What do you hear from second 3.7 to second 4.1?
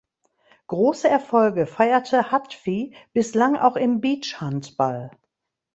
im